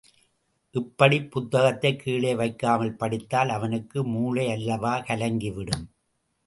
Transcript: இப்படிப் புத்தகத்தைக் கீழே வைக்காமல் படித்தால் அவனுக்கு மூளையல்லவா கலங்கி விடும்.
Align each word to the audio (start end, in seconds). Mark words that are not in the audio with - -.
இப்படிப் 0.71 1.31
புத்தகத்தைக் 1.31 1.99
கீழே 1.99 2.35
வைக்காமல் 2.35 2.95
படித்தால் 2.95 3.49
அவனுக்கு 3.49 4.03
மூளையல்லவா 4.03 5.05
கலங்கி 5.05 5.51
விடும். 5.51 5.89